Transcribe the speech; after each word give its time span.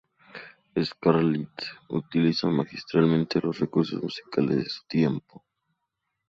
Scarlatti 0.83 1.65
utiliza 1.89 2.47
magistralmente 2.49 3.39
los 3.39 3.59
recursos 3.59 4.01
musicales 4.01 4.55
de 4.55 4.65
su 4.67 4.81
tiempo. 4.87 5.45